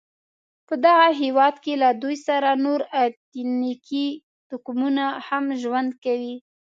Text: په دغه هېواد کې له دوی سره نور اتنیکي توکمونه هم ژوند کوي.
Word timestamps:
په 0.67 0.73
دغه 0.85 1.07
هېواد 1.21 1.55
کې 1.63 1.73
له 1.83 1.89
دوی 2.01 2.15
سره 2.27 2.49
نور 2.65 2.79
اتنیکي 3.03 4.07
توکمونه 4.49 5.05
هم 5.27 5.45
ژوند 5.61 5.91
کوي. 6.03 6.35